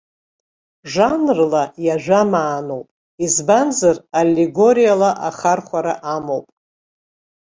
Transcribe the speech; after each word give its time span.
Жанрла 0.93 1.63
иажәамааноуп, 1.85 2.87
избанзар 3.25 3.97
аллегориала 4.19 5.09
ахархәара 5.27 5.93
амоуп. 6.13 6.45